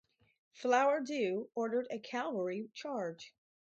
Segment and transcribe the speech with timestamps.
[0.59, 3.35] Flowerdew ordered a cavalry charge.